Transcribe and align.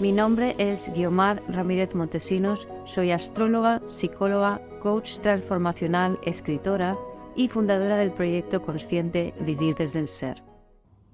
Mi 0.00 0.10
nombre 0.10 0.56
es 0.58 0.90
Guiomar 0.92 1.40
Ramírez 1.46 1.94
Montesinos, 1.94 2.66
soy 2.84 3.12
astróloga, 3.12 3.80
psicóloga, 3.86 4.60
coach 4.82 5.18
transformacional, 5.18 6.18
escritora 6.24 6.98
y 7.36 7.46
fundadora 7.46 7.96
del 7.96 8.10
proyecto 8.10 8.60
consciente 8.60 9.34
Vivir 9.38 9.76
desde 9.76 10.00
el 10.00 10.08
Ser. 10.08 10.42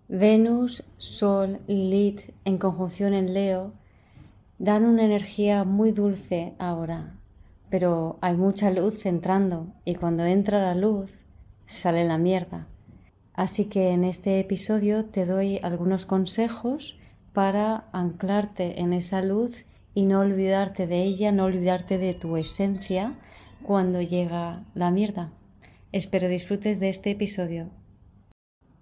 Venus, 0.09 0.83
Sol, 0.97 1.61
Lilith 1.67 2.33
en 2.47 2.57
conjunción 2.57 3.13
en 3.13 3.35
Leo 3.35 3.75
dan 4.59 4.87
una 4.87 5.05
energía 5.05 5.65
muy 5.65 5.93
dulce 5.93 6.55
ahora, 6.59 7.19
pero 7.69 8.17
hay 8.23 8.35
mucha 8.35 8.71
luz 8.71 9.05
entrando 9.05 9.67
y 9.85 9.97
cuando 9.97 10.25
entra 10.25 10.59
la 10.59 10.75
luz 10.75 11.11
sale 11.67 12.07
la 12.07 12.17
mierda. 12.17 12.67
Así 13.35 13.67
que 13.67 13.91
en 13.91 14.05
este 14.05 14.41
episodio 14.41 15.05
te 15.05 15.27
doy 15.27 15.61
algunos 15.63 16.07
consejos 16.07 16.97
para 17.33 17.85
anclarte 17.93 18.81
en 18.81 18.93
esa 18.93 19.23
luz 19.23 19.65
y 19.95 20.07
no 20.07 20.21
olvidarte 20.21 20.87
de 20.87 21.03
ella, 21.03 21.33
no 21.33 21.45
olvidarte 21.45 21.99
de 21.99 22.15
tu 22.15 22.37
esencia 22.37 23.15
cuando 23.63 24.01
llega 24.01 24.65
la 24.75 24.91
mierda. 24.91 25.33
Espero 25.93 26.29
disfrutes 26.29 26.81
de 26.81 26.89
este 26.89 27.11
episodio. 27.11 27.69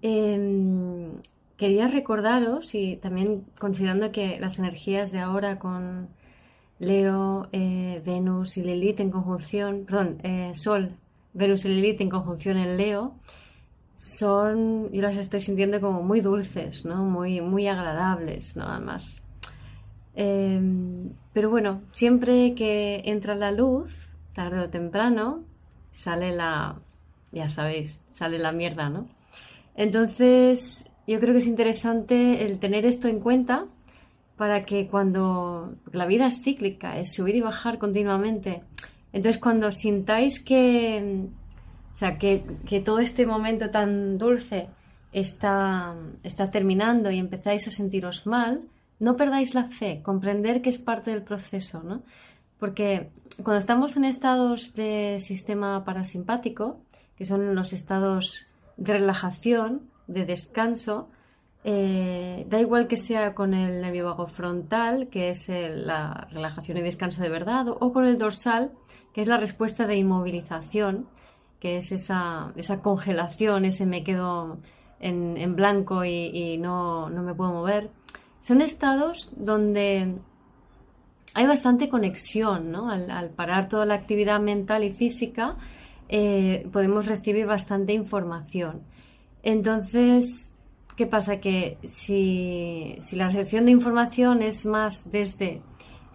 Em, 0.03 1.21
quería 1.57 1.89
recordaros, 1.89 2.75
y 2.75 2.97
también 2.97 3.45
considerando 3.59 4.13
que 4.13 4.39
las 4.39 4.59
energías 4.59 5.11
de 5.11 5.19
ahora 5.19 5.59
con 5.59 6.09
Leo, 6.79 7.49
eh, 7.53 8.03
Venus 8.05 8.57
y 8.57 8.63
Lilith 8.63 9.01
en 9.01 9.11
conjunción, 9.11 9.85
perdón, 9.85 10.19
eh, 10.23 10.53
Sol, 10.55 10.93
Venus 11.35 11.65
y 11.65 11.69
Lilith 11.69 12.01
en 12.01 12.11
conjunción 12.11 12.59
en 12.59 12.77
Leo, 12.77 13.15
son, 13.99 14.93
yo 14.93 15.03
las 15.03 15.17
estoy 15.17 15.41
sintiendo 15.41 15.81
como 15.81 16.05
muy 16.05 16.21
dulces, 16.21 16.85
¿no? 16.85 17.05
Muy, 17.05 17.41
muy 17.41 17.67
agradables, 17.67 18.57
nada 18.57 18.79
más. 18.79 19.21
Em, 20.15 21.11
pero 21.33 21.51
bueno, 21.51 21.83
siempre 21.91 22.55
que 22.55 23.03
entra 23.07 23.35
la 23.35 23.51
luz, 23.51 24.17
tarde 24.35 24.61
o 24.61 24.71
temprano, 24.71 25.43
sale 25.91 26.31
la, 26.31 26.77
ya 27.33 27.49
sabéis, 27.49 28.01
sale 28.13 28.39
la 28.39 28.53
mierda, 28.53 28.89
¿no? 28.89 29.09
Entonces, 29.75 30.85
yo 31.09 31.19
creo 31.19 31.33
que 31.33 31.41
es 31.41 31.47
interesante 31.47 32.47
el 32.47 32.61
tener 32.61 32.87
esto 32.87 33.09
en 33.09 33.19
cuenta 33.19 33.67
para 34.37 34.65
que 34.65 34.87
cuando 34.87 35.75
la 35.91 36.07
vida 36.07 36.29
es 36.29 36.41
cíclica, 36.41 37.01
es 37.01 37.13
subir 37.13 37.35
y 37.35 37.41
bajar 37.41 37.79
continuamente, 37.79 38.63
entonces 39.13 39.41
cuando 39.41 39.73
sintáis 39.73 40.39
que 40.39 41.27
sea, 41.99 42.17
que, 42.17 42.45
todo 42.85 43.01
este 43.01 43.27
momento 43.27 43.71
tan 43.71 44.19
dulce 44.19 44.69
está, 45.13 45.97
está 46.23 46.51
terminando 46.53 47.11
y 47.11 47.19
empezáis 47.19 47.67
a 47.67 47.73
sentiros 47.73 48.25
mal, 48.25 48.63
no 49.01 49.17
perdáis 49.17 49.55
la 49.55 49.65
fe, 49.65 50.01
comprender 50.05 50.63
que 50.63 50.71
es 50.71 50.79
parte 50.79 51.11
del 51.11 51.23
proceso, 51.23 51.83
¿no? 51.83 52.03
Porque 52.61 53.11
cuando 53.43 53.59
estamos 53.59 53.97
en 53.97 54.05
estados 54.05 54.75
de 54.75 55.17
sistema 55.19 55.85
parasimpático, 55.85 56.79
que 57.17 57.25
son 57.25 57.57
los 57.57 57.73
estados 57.73 58.47
de 58.77 58.93
relajación, 58.93 59.91
de 60.07 60.25
descanso, 60.25 61.09
eh, 61.65 62.47
da 62.49 62.61
igual 62.61 62.87
que 62.87 62.97
sea 62.97 63.35
con 63.35 63.55
el 63.55 63.81
nervio 63.81 64.05
vago 64.05 64.27
frontal, 64.27 65.09
que 65.09 65.31
es 65.31 65.49
la 65.49 66.29
relajación 66.31 66.79
y 66.79 66.83
descanso 66.83 67.23
de 67.23 67.29
verdad, 67.29 67.67
o 67.69 67.93
con 67.93 68.07
el 68.07 68.19
dorsal, 68.19 68.71
que 69.13 69.21
es 69.21 69.27
la 69.27 69.37
respuesta 69.37 69.85
de 69.87 69.97
inmovilización, 69.97 71.09
que 71.61 71.77
es 71.77 71.93
esa, 71.93 72.53
esa 72.57 72.81
congelación, 72.81 73.65
ese 73.65 73.87
me 73.87 74.05
quedo 74.05 74.59
en, 75.01 75.57
blanco 75.57 76.05
y, 76.05 76.59
no, 76.59 77.09
me 77.09 77.35
puedo 77.35 77.53
mover. 77.53 77.91
Son 78.41 78.61
estados 78.61 79.31
donde 79.37 80.15
hay 81.35 81.47
bastante 81.47 81.89
conexión, 81.89 82.71
¿no? 82.71 82.91
Al, 82.91 83.31
parar 83.31 83.69
toda 83.69 83.87
la 83.87 83.95
actividad 83.95 84.41
mental 84.41 84.85
y 84.85 84.93
física, 84.93 85.57
eh, 86.09 86.69
podemos 86.73 87.07
recibir 87.07 87.47
bastante 87.47 87.93
información. 87.93 88.83
Entonces, 89.43 90.53
¿qué 90.97 91.07
pasa? 91.07 91.41
Que 91.41 91.79
si, 91.85 92.99
la 93.13 93.29
recepción 93.29 93.67
de 93.67 93.73
información 93.73 94.43
es 94.43 94.67
más 94.67 95.11
desde 95.11 95.63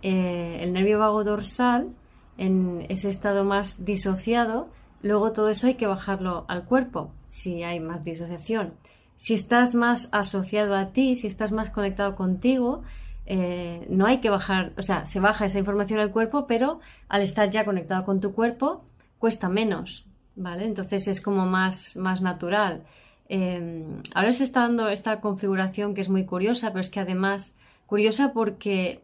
eh, 0.01 0.59
el 0.61 0.73
nervio 0.73 0.99
vago 0.99 1.23
dorsal, 1.23 1.89
en 2.37 2.85
ese 2.89 3.09
estado 3.09 3.43
más 3.43 3.85
disociado, 3.85 4.69
Luego 5.03 5.34
todo 5.34 5.50
eso 5.50 5.68
hay 5.68 5.75
que 5.75 5.86
bajarlo 5.86 6.46
al 6.47 6.64
cuerpo, 6.64 7.12
si 7.28 7.62
hay 7.62 7.80
más 7.81 8.03
disociación. 8.03 8.74
Si 9.18 9.34
estás 9.34 9.75
más 9.75 10.09
asociado 10.14 10.75
a 10.75 10.94
ti, 10.94 11.16
si 11.18 11.28
estás 11.28 11.52
más 11.52 11.69
conectado 11.69 12.16
contigo, 12.16 12.84
eh, 13.25 13.86
no 13.90 14.06
hay 14.06 14.19
que 14.19 14.30
bajar, 14.30 14.74
o 14.78 14.81
sea, 14.81 15.06
se 15.06 15.19
baja 15.19 15.46
esa 15.46 15.59
información 15.59 16.00
al 16.00 16.12
cuerpo, 16.12 16.47
pero 16.47 16.80
al 17.09 17.22
estar 17.22 17.50
ya 17.50 17.66
conectado 17.66 18.06
con 18.06 18.22
tu 18.22 18.34
cuerpo, 18.34 18.86
cuesta 19.19 19.50
menos, 19.50 20.06
¿vale? 20.36 20.66
Entonces 20.66 21.08
es 21.09 21.20
como 21.20 21.46
más, 21.46 21.97
más 21.97 22.22
natural. 22.22 22.85
Eh, 23.28 23.85
ahora 24.16 24.31
se 24.31 24.46
está 24.46 24.62
dando 24.62 24.88
esta 24.88 25.20
configuración 25.20 25.94
que 25.94 26.02
es 26.02 26.09
muy 26.09 26.25
curiosa, 26.25 26.70
pero 26.70 26.80
es 26.81 26.90
que 26.90 27.02
además, 27.02 27.56
curiosa 27.88 28.31
porque 28.31 29.03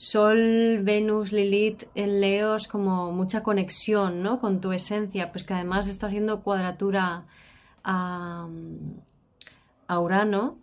Sol, 0.00 0.78
Venus, 0.84 1.32
Lilith 1.32 1.88
en 1.96 2.20
Leo 2.20 2.54
es 2.54 2.68
como 2.68 3.10
mucha 3.10 3.42
conexión 3.42 4.22
¿no? 4.22 4.38
con 4.38 4.60
tu 4.60 4.70
esencia, 4.70 5.32
pues 5.32 5.42
que 5.42 5.54
además 5.54 5.88
está 5.88 6.06
haciendo 6.06 6.44
cuadratura 6.44 7.26
a, 7.82 8.46
Urano 9.88 10.56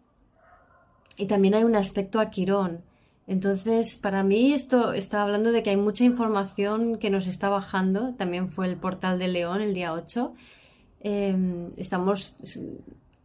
y 1.18 1.25
también 1.25 1.53
hay 1.53 1.66
un 1.66 1.75
aspecto 1.75 2.22
a 2.22 2.29
Quirón. 2.29 2.81
Entonces, 3.28 3.97
para 3.97 4.23
mí 4.23 4.53
esto 4.53 4.94
está 4.94 5.22
hablando 5.22 5.52
de 5.52 5.63
que 5.63 5.72
hay 5.72 5.78
mucha 5.78 6.06
información 6.06 6.97
que 6.97 7.09
nos 7.09 7.28
está 7.28 7.50
bajando. 7.50 8.13
También 8.13 8.50
fue 8.50 8.67
el 8.67 8.78
portal 8.78 9.19
de 9.19 9.28
León 9.28 9.62
el 9.62 9.73
día 9.73 9.91
8. 9.91 10.34
Em, 11.02 11.72
estamos 11.75 12.38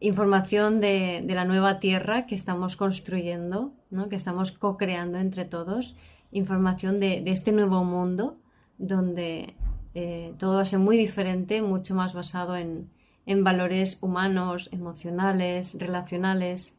información 0.00 0.80
de, 0.80 1.22
la 1.28 1.44
nueva 1.44 1.78
tierra 1.78 2.26
que 2.26 2.34
estamos 2.34 2.76
construyendo, 2.76 3.72
que 4.08 4.16
estamos 4.16 4.52
co-creando 4.52 5.18
entre 5.18 5.44
todos, 5.44 5.94
información 6.32 7.00
de, 7.00 7.22
este 7.26 7.52
nuevo 7.52 7.84
mundo 7.84 8.38
donde 8.78 9.54
eh, 9.94 10.32
todo 10.38 10.56
va 10.56 10.62
a 10.62 10.64
ser 10.64 10.78
muy 10.78 10.96
diferente, 10.96 11.60
mucho 11.60 11.94
más 11.94 12.14
basado 12.14 12.56
en, 12.56 12.88
valores 13.44 14.02
humanos, 14.02 14.68
emocionales, 14.72 15.78
relacionales. 15.78 16.76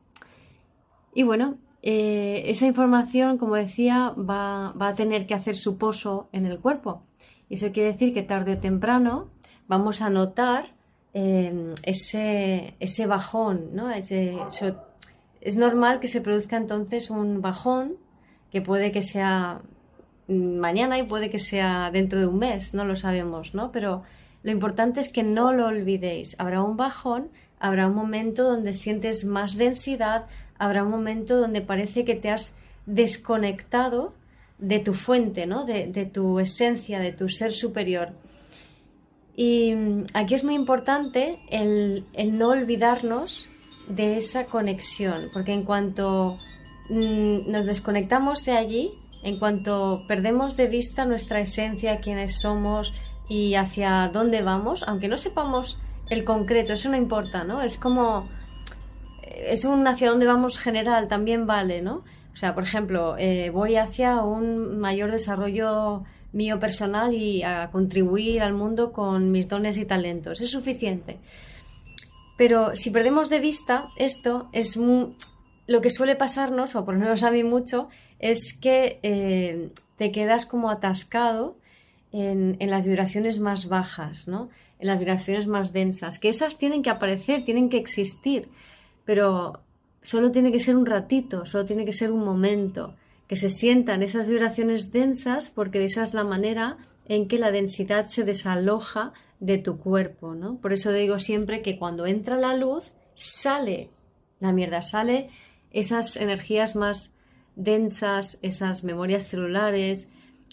Y 1.14 1.24
bueno, 1.24 1.58
eh, 1.82 2.44
esa 2.48 2.66
información, 2.66 3.38
como 3.38 3.56
decía, 3.56 4.14
va, 4.18 4.74
va, 4.74 4.90
a 4.90 4.96
tener 4.96 5.28
que 5.28 5.34
hacer 5.34 5.56
su 5.56 5.78
pozo 5.78 6.28
en 6.34 6.46
el 6.46 6.60
cuerpo. 6.60 7.04
Eso 7.50 7.72
quiere 7.72 7.94
decir 7.94 8.14
que 8.14 8.24
tarde 8.24 8.54
o 8.54 8.58
temprano 8.58 9.30
vamos 9.70 10.02
a 10.02 10.10
notar 10.10 10.74
Em, 11.14 11.74
ese, 11.84 12.76
ese, 12.80 13.06
bajón, 13.06 13.72
¿no? 13.74 13.92
es 13.92 15.58
normal 15.58 16.00
que 16.00 16.08
se 16.08 16.22
produzca 16.22 16.56
entonces 16.56 17.10
un 17.10 17.42
bajón 17.42 17.98
que 18.50 18.62
puede 18.62 18.94
que 18.94 19.02
sea 19.02 19.62
mañana 20.30 20.98
y 21.00 21.04
puede 21.04 21.30
que 21.30 21.38
sea 21.38 21.92
dentro 21.92 22.20
de 22.20 22.28
un 22.28 22.40
mes, 22.40 22.74
no 22.74 22.86
lo 22.86 22.96
sabemos, 22.96 23.54
¿no? 23.54 23.74
Pero 23.74 24.04
lo 24.44 24.52
importante 24.52 25.02
es 25.02 25.10
que 25.10 25.24
no 25.24 25.52
lo 25.52 25.68
olvidéis. 25.68 26.36
Habrá 26.40 26.64
un 26.64 26.78
bajón, 26.78 27.30
habrá 27.60 27.88
un 27.88 27.96
momento 27.96 28.44
donde 28.44 28.72
sientes 28.72 29.26
más 29.26 29.58
densidad, 29.58 30.28
habrá 30.58 30.84
un 30.84 30.92
momento 30.92 31.38
donde 31.38 31.62
parece 31.62 32.06
que 32.06 32.16
te 32.16 32.30
has 32.30 32.56
desconectado 32.86 34.14
de 34.60 34.80
tu 34.80 34.94
fuente, 34.94 35.46
¿no? 35.46 35.66
de, 35.66 35.88
de 35.88 36.06
tu 36.06 36.40
esencia, 36.40 37.00
de 37.00 37.12
tu 37.12 37.28
ser 37.28 37.52
superior. 37.52 38.14
Y 39.36 39.74
mm, 39.74 40.06
aquí 40.14 40.34
es 40.34 40.44
muy 40.44 40.56
importante 40.56 41.40
el, 41.50 42.06
no 42.34 42.50
olvidarnos 42.50 43.50
de 43.88 44.18
esa 44.18 44.46
conexión, 44.46 45.30
porque 45.34 45.54
en 45.54 45.64
cuanto 45.64 46.38
mm, 46.90 47.52
nos 47.52 47.66
desconectamos 47.66 48.46
de 48.46 48.54
allí, 48.54 48.92
en 49.24 49.38
cuanto 49.38 50.04
perdemos 50.08 50.58
de 50.58 50.68
vista 50.68 51.06
nuestra 51.06 51.40
esencia, 51.40 52.00
quiénes 52.00 52.40
somos 52.40 52.94
y 53.30 53.56
hacia 53.56 54.10
dónde 54.12 54.42
vamos, 54.42 54.84
aunque 54.88 55.08
no 55.08 55.18
sepamos 55.18 55.80
el 56.10 56.24
concreto, 56.24 56.74
eso 56.74 56.90
no 56.90 56.98
importa, 56.98 57.44
¿no? 57.44 57.62
Es 57.62 57.78
como, 57.78 58.28
es 59.24 59.64
un 59.64 59.88
hacia 59.88 60.10
dónde 60.10 60.26
vamos 60.26 60.60
general, 60.60 61.08
también 61.08 61.46
vale, 61.46 61.82
¿no? 61.82 62.04
O 62.34 62.38
sea, 62.38 62.54
por 62.54 62.64
ejemplo, 62.64 63.16
eh, 63.18 63.50
voy 63.50 63.76
hacia 63.76 64.22
un 64.22 64.80
mayor 64.80 65.12
desarrollo 65.12 66.04
mío 66.34 66.60
personal 66.60 67.14
y 67.14 67.44
a 67.44 67.70
contribuir 67.72 68.42
al 68.42 68.54
mundo 68.54 68.92
con 68.92 69.32
mis 69.32 69.48
dones 69.48 69.78
y 69.78 69.86
talentos. 69.86 70.42
Es 70.42 70.52
suficiente. 70.52 71.20
Pero 72.38 72.76
si 72.76 72.90
perdemos 72.90 73.30
de 73.30 73.40
vista 73.40 73.90
esto, 73.98 74.50
es 74.52 74.78
lo 75.68 75.82
que 75.82 75.90
suele 75.90 76.16
pasarnos, 76.16 76.76
o 76.76 76.86
por 76.86 76.96
lo 76.96 77.02
menos 77.02 77.24
a 77.24 77.32
mí 77.32 77.44
mucho, 77.44 77.90
es 78.20 78.54
que 78.54 79.00
eh, 79.04 79.70
te 79.98 80.12
quedas 80.12 80.46
como 80.46 80.70
atascado 80.70 81.58
en, 82.12 82.58
en, 82.60 82.70
las 82.70 82.84
vibraciones 82.84 83.40
más 83.40 83.70
bajas, 83.70 84.28
¿no? 84.28 84.50
En 84.80 84.88
las 84.88 85.00
vibraciones 85.00 85.48
más 85.48 85.72
densas, 85.72 86.18
que 86.18 86.30
esas 86.30 86.58
tienen 86.58 86.82
que 86.82 86.90
aparecer, 86.90 87.46
tienen 87.46 87.70
que 87.70 87.78
existir, 87.78 88.50
pero 89.06 89.62
solo 90.02 90.32
tiene 90.32 90.52
que 90.52 90.60
ser 90.60 90.76
un 90.76 90.86
ratito, 90.86 91.46
solo 91.46 91.66
tiene 91.66 91.86
que 91.86 91.92
ser 91.92 92.12
un 92.12 92.26
momento, 92.26 92.96
que 93.32 93.38
se 93.38 93.50
sientan 93.50 94.04
esas 94.04 94.28
vibraciones 94.28 94.92
densas, 94.92 95.52
porque 95.52 95.82
esa 95.86 96.04
es 96.04 96.14
la 96.14 96.26
manera 96.26 96.76
en 97.06 97.30
que 97.30 97.40
la 97.40 97.54
densidad 97.54 98.08
se 98.08 98.26
desaloja 98.26 99.14
de 99.40 99.58
tu 99.58 99.78
cuerpo, 99.78 100.36
¿no? 100.36 100.58
Por 100.58 100.74
eso 100.74 100.92
digo 100.92 101.18
siempre 101.18 101.62
que 101.62 101.80
cuando 101.80 102.06
entra 102.08 102.36
la 102.36 102.58
luz, 102.58 102.92
sale 103.16 103.90
la 104.42 104.52
mierda, 104.52 104.82
sale 104.82 105.30
esas 105.72 106.18
energías 106.18 106.76
más 106.76 107.16
densas, 107.56 108.38
esas 108.42 108.84
memorias 108.84 109.30
celulares, 109.30 110.10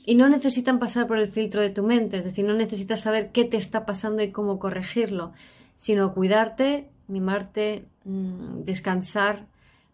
y 0.06 0.14
no 0.14 0.28
necesitan 0.28 0.78
pasar 0.78 1.08
por 1.08 1.18
el 1.18 1.32
filtro 1.32 1.60
de 1.60 1.70
tu 1.70 1.82
mente, 1.82 2.18
es 2.18 2.24
decir, 2.24 2.44
no 2.44 2.54
necesitas 2.54 3.00
saber 3.00 3.32
qué 3.32 3.44
te 3.44 3.56
está 3.56 3.86
pasando 3.86 4.22
y 4.22 4.30
cómo 4.30 4.60
corregirlo, 4.60 5.32
sino 5.78 6.14
cuidarte, 6.14 6.90
mimarte, 7.08 7.86
mm, 8.04 8.62
descansar, 8.62 9.46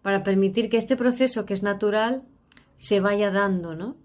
para 0.03 0.23
permitir 0.23 0.69
que 0.69 0.77
este 0.77 0.99
proceso 0.99 1.47
que 1.47 1.55
es 1.55 1.63
natural 1.63 2.25
se 2.77 3.01
vaya 3.01 3.31
dando, 3.31 3.75
¿no? 3.75 3.97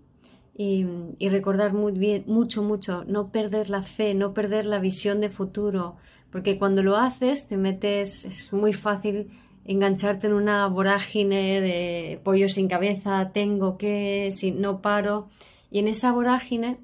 Y, 0.55 0.85
recordar 1.29 1.73
muy 1.73 1.93
bien, 1.93 2.25
mucho, 2.27 2.61
mucho, 2.63 3.05
no 3.05 3.31
perder 3.31 3.69
la 3.69 3.83
fe, 3.83 4.13
no 4.13 4.33
perder 4.33 4.65
la 4.65 4.79
visión 4.79 5.21
de 5.21 5.29
futuro, 5.29 5.95
porque 6.31 6.59
cuando 6.59 6.83
lo 6.83 6.97
haces 6.97 7.47
te 7.47 7.55
metes, 7.55 8.25
es 8.25 8.51
muy 8.51 8.73
fácil 8.73 9.29
engancharte 9.63 10.27
en 10.27 10.33
una 10.33 10.67
vorágine 10.67 11.61
de 11.61 12.19
pollo 12.23 12.49
sin 12.49 12.67
cabeza, 12.67 13.31
tengo 13.33 13.77
que, 13.77 14.31
si 14.35 14.51
no 14.51 14.81
paro, 14.81 15.29
y 15.71 15.79
en 15.79 15.87
esa 15.87 16.11
vorágine 16.11 16.77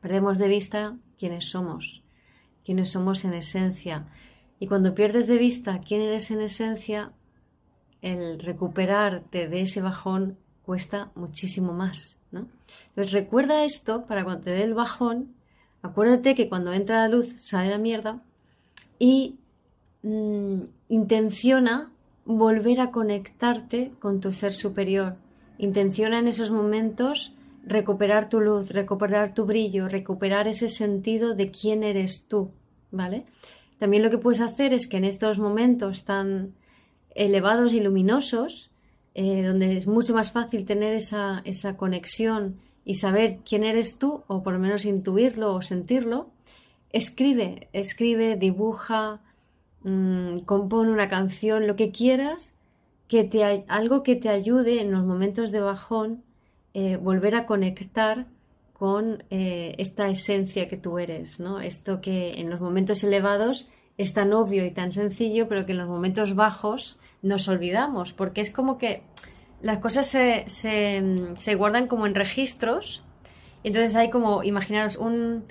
perdemos 0.00 0.38
de 0.38 0.48
vista 0.48 0.96
quiénes 1.18 1.48
somos, 1.50 2.04
quiénes 2.64 2.90
somos 2.90 3.24
en 3.24 3.34
esencia. 3.34 4.06
Y 4.60 4.68
cuando 4.68 4.94
pierdes 4.94 5.26
de 5.26 5.38
vista 5.38 5.80
quién 5.80 6.00
eres 6.00 6.30
en 6.30 6.40
esencia, 6.40 7.12
el 8.02 8.38
recuperarte 8.38 9.48
de 9.48 9.62
ese 9.62 9.80
bajón 9.80 10.38
cuesta 10.64 11.10
muchísimo 11.14 11.72
más. 11.72 12.18
¿no? 12.30 12.46
Entonces 12.88 13.12
recuerda 13.12 13.64
esto 13.64 14.06
para 14.06 14.24
cuando 14.24 14.44
te 14.44 14.50
dé 14.50 14.62
el 14.62 14.74
bajón, 14.74 15.34
acuérdate 15.82 16.34
que 16.34 16.48
cuando 16.48 16.72
entra 16.72 16.98
la 16.98 17.08
luz 17.08 17.40
sale 17.40 17.70
la 17.70 17.78
mierda 17.78 18.22
y 18.98 19.36
mm, 20.02 20.60
intenciona 20.88 21.90
volver 22.24 22.80
a 22.80 22.90
conectarte 22.90 23.92
con 23.98 24.20
tu 24.20 24.32
ser 24.32 24.52
superior. 24.52 25.16
Intenciona 25.58 26.18
en 26.18 26.28
esos 26.28 26.50
momentos 26.50 27.34
recuperar 27.64 28.28
tu 28.28 28.40
luz, 28.40 28.70
recuperar 28.70 29.34
tu 29.34 29.44
brillo, 29.44 29.88
recuperar 29.88 30.48
ese 30.48 30.68
sentido 30.68 31.34
de 31.34 31.50
quién 31.50 31.82
eres 31.82 32.26
tú, 32.26 32.50
¿vale? 32.90 33.24
También 33.78 34.02
lo 34.02 34.10
que 34.10 34.18
puedes 34.18 34.40
hacer 34.40 34.72
es 34.72 34.86
que 34.86 34.96
en 34.96 35.04
estos 35.04 35.38
momentos 35.38 36.04
tan 36.04 36.54
elevados 37.14 37.74
y 37.74 37.80
luminosos, 37.80 38.71
eh, 39.14 39.42
donde 39.42 39.76
es 39.76 39.86
mucho 39.86 40.14
más 40.14 40.32
fácil 40.32 40.64
tener 40.64 40.94
esa, 40.94 41.42
esa 41.44 41.76
conexión 41.76 42.56
y 42.84 42.94
saber 42.94 43.38
quién 43.44 43.64
eres 43.64 43.98
tú, 43.98 44.24
o 44.26 44.42
por 44.42 44.54
lo 44.54 44.58
menos 44.58 44.84
intuirlo 44.84 45.54
o 45.54 45.62
sentirlo, 45.62 46.30
escribe, 46.90 47.68
escribe, 47.72 48.36
dibuja, 48.36 49.20
mmm, 49.82 50.38
compone 50.40 50.90
una 50.90 51.08
canción, 51.08 51.66
lo 51.66 51.76
que 51.76 51.90
quieras, 51.90 52.54
que 53.08 53.24
te, 53.24 53.64
algo 53.68 54.02
que 54.02 54.16
te 54.16 54.28
ayude 54.28 54.80
en 54.80 54.90
los 54.90 55.04
momentos 55.04 55.52
de 55.52 55.60
bajón, 55.60 56.22
eh, 56.74 56.96
volver 56.96 57.34
a 57.34 57.46
conectar 57.46 58.26
con 58.72 59.22
eh, 59.30 59.74
esta 59.78 60.08
esencia 60.08 60.68
que 60.68 60.76
tú 60.76 60.98
eres, 60.98 61.38
¿no? 61.38 61.60
Esto 61.60 62.00
que 62.00 62.40
en 62.40 62.50
los 62.50 62.60
momentos 62.60 63.04
elevados 63.04 63.68
es 63.98 64.12
tan 64.12 64.32
obvio 64.32 64.64
y 64.64 64.70
tan 64.70 64.92
sencillo, 64.92 65.48
pero 65.48 65.66
que 65.66 65.72
en 65.72 65.78
los 65.78 65.88
momentos 65.88 66.34
bajos 66.34 67.00
nos 67.22 67.48
olvidamos, 67.48 68.12
porque 68.12 68.40
es 68.40 68.50
como 68.50 68.78
que 68.78 69.02
las 69.60 69.78
cosas 69.78 70.08
se, 70.08 70.44
se, 70.48 71.54
guardan 71.54 71.86
como 71.86 72.06
en 72.06 72.14
registros, 72.14 73.04
entonces 73.62 73.94
hay 73.94 74.10
como, 74.10 74.42
imaginaros, 74.42 74.96
un, 74.96 75.44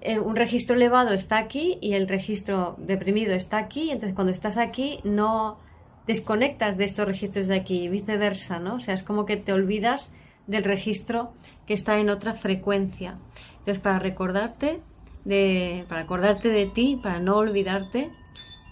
eh, 0.00 0.18
un 0.18 0.34
registro 0.34 0.74
elevado 0.74 1.12
está 1.12 1.38
aquí 1.38 1.78
y 1.80 1.94
el 1.94 2.08
registro 2.08 2.74
deprimido 2.78 3.34
está 3.34 3.58
aquí, 3.58 3.90
entonces 3.90 4.14
cuando 4.14 4.32
estás 4.32 4.56
aquí 4.56 4.98
no 5.04 5.58
desconectas 6.06 6.76
de 6.76 6.84
estos 6.84 7.06
registros 7.06 7.46
de 7.46 7.54
aquí 7.54 7.84
y 7.84 7.88
viceversa, 7.88 8.58
¿no? 8.58 8.74
O 8.74 8.80
sea, 8.80 8.94
es 8.94 9.04
como 9.04 9.24
que 9.24 9.36
te 9.36 9.52
olvidas 9.52 10.12
del 10.48 10.64
registro 10.64 11.32
que 11.66 11.74
está 11.74 11.98
en 12.00 12.10
otra 12.10 12.34
frecuencia. 12.34 13.18
Entonces, 13.58 13.78
para 13.78 14.00
recordarte 14.00 14.80
de, 15.24 15.84
para 15.88 16.02
acordarte 16.02 16.48
de 16.48 16.66
ti, 16.66 16.98
para 17.02 17.20
no 17.20 17.36
olvidarte, 17.36 18.10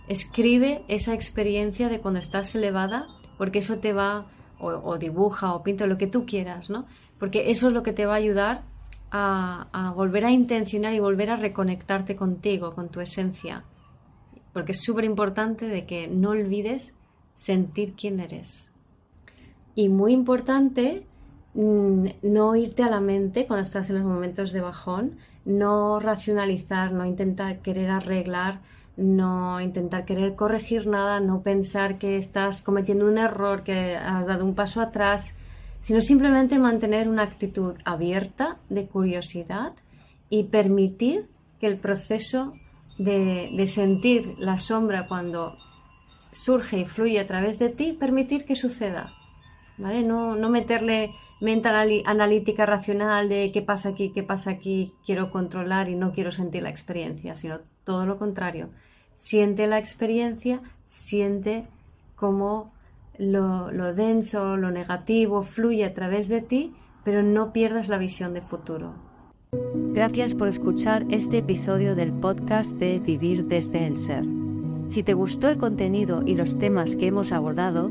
escribe 0.08 0.82
esa 0.88 1.14
experiencia 1.14 1.88
de 1.88 2.00
cuando 2.00 2.20
estás 2.20 2.55
elevada, 2.55 3.06
porque 3.38 3.61
eso 3.61 3.79
te 3.79 3.93
va, 3.93 4.26
o, 4.58 4.99
dibuja 4.99 5.55
o 5.55 5.62
pinta 5.62 5.87
lo 5.87 5.97
que 5.97 6.06
tú 6.06 6.26
quieras, 6.26 6.69
¿no? 6.69 6.87
Porque 7.19 7.50
eso 7.50 7.69
es 7.69 7.75
lo 7.75 7.82
que 7.82 7.93
te 7.93 8.06
va 8.06 8.14
a 8.14 8.17
ayudar 8.17 8.64
a, 9.11 9.93
volver 9.97 10.25
a 10.25 10.31
intencionar 10.31 10.94
y 10.94 11.00
volver 11.00 11.31
a 11.31 11.37
reconectarte 11.37 12.17
contigo, 12.17 12.75
con 12.75 12.88
tu 12.88 13.00
esencia. 13.00 13.64
Porque 14.53 14.73
es 14.73 14.82
súper 14.82 15.05
importante 15.05 15.67
de 15.67 15.87
que 15.87 16.08
no 16.08 16.31
olvides 16.31 16.99
sentir 17.37 17.94
quién 17.94 18.20
eres. 18.20 18.75
Y 19.75 19.88
muy 19.88 20.12
importante 20.12 21.06
no 21.55 22.56
irte 22.56 22.82
a 22.82 22.91
la 22.91 23.00
mente 23.00 23.47
cuando 23.47 23.64
estás 23.64 23.91
en 23.91 23.97
los 23.97 24.05
momentos 24.05 24.52
de 24.52 24.61
bajón, 24.61 25.19
no 25.44 25.99
racionalizar, 25.99 26.93
no 26.93 27.05
intentar 27.06 27.58
querer 27.58 27.91
arreglar, 27.91 28.61
no 28.97 29.61
intentar 29.61 30.05
querer 30.05 30.35
corregir 30.35 30.87
nada, 30.87 31.20
no 31.20 31.43
pensar 31.43 31.99
que 31.99 32.17
estás 32.17 32.62
cometiendo 32.62 33.06
un 33.06 33.19
error, 33.19 33.62
que 33.62 33.97
has 33.97 34.26
dado 34.26 34.44
un 34.44 34.55
paso 34.55 34.81
atrás, 34.81 35.35
sino 35.82 36.00
simplemente 36.00 36.58
mantener 36.58 37.08
una 37.08 37.23
actitud 37.23 37.75
abierta 37.85 38.58
de 38.69 38.87
curiosidad 38.87 39.73
y 40.29 40.44
permitir 40.44 41.29
que 41.58 41.67
el 41.67 41.79
proceso 41.79 42.53
de, 42.98 43.51
de 43.56 43.67
sentir 43.67 44.34
la 44.39 44.58
sombra 44.58 45.06
cuando 45.08 45.56
surge 46.32 46.81
y 46.81 46.84
fluye 46.84 47.19
a 47.19 47.27
través 47.27 47.58
de 47.58 47.70
ti, 47.70 47.93
permitir 47.93 48.44
que 48.44 48.55
suceda. 48.55 49.10
No, 49.81 50.51
meterle 50.51 51.10
mente 51.41 51.69
analítica 52.05 52.67
racional 52.67 53.29
de 53.29 53.51
qué 53.51 53.63
pasa 53.63 53.91
aquí, 53.91 54.10
qué 54.10 54.22
pasa 54.22 54.51
aquí, 54.51 54.93
quiero 55.05 55.31
controlar 55.31 55.89
y 55.89 55.96
no 55.96 56.13
quiero 56.13 56.32
sentir 56.32 56.63
la 56.63 56.70
experiencia, 56.70 57.34
sino 57.34 57.60
todo 57.84 58.05
lo 58.05 58.19
contrario. 58.19 58.69
Siente 59.15 59.67
la 59.67 59.79
experiencia, 59.79 60.60
siente 60.87 61.65
cómo 62.15 62.72
lo, 63.19 63.70
lo 63.72 63.94
denso, 63.94 64.56
lo 64.56 64.70
negativo 64.70 65.43
fluye 65.43 65.84
a 65.84 65.94
través 65.94 66.29
de 66.29 66.43
ti, 66.43 66.75
pero 67.05 67.22
no 67.22 67.53
pierdas 67.53 67.89
la 67.89 67.99
visión 67.99 68.34
de 68.34 68.43
futuro. 68.43 68.94
Gracias 69.93 70.34
por 70.34 70.49
escuchar 70.49 71.05
este 71.10 71.39
episodio 71.39 71.94
del 71.94 72.13
podcast 72.13 72.77
de 72.77 73.01
Vivir 73.01 73.46
desde 73.46 73.87
el 73.87 73.96
Ser. 73.96 74.25
Si 74.87 75.03
te 75.03 75.15
gustó 75.15 75.49
el 75.49 75.58
contenido 75.58 76.22
y 76.25 76.34
los 76.34 76.58
temas 76.58 76.96
que 76.96 77.06
hemos 77.06 77.32
abordado, 77.32 77.91